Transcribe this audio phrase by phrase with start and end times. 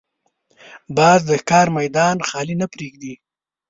[0.97, 3.13] باز د ښکار میدان خالي نه پرېږدي